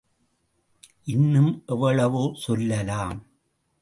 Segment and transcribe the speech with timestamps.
[1.03, 3.23] இன்னும் எவ்வளவோ சொல்லலாம்.